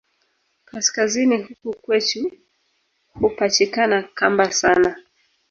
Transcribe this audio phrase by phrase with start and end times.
[0.65, 2.31] Kaskazini huku kwechu
[3.13, 4.95] hupachikana kamba sana